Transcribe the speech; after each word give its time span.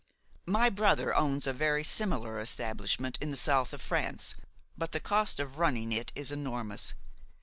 My 0.47 0.71
brother 0.71 1.13
owns 1.13 1.45
a 1.45 1.53
very 1.53 1.83
similar 1.83 2.39
establishment 2.39 3.19
in 3.21 3.29
the 3.29 3.37
south 3.37 3.71
of 3.71 3.83
France, 3.83 4.33
but 4.75 4.93
the 4.93 4.99
cost 4.99 5.39
of 5.39 5.59
running 5.59 5.91
it 5.91 6.11
is 6.15 6.31
enormous. 6.31 6.95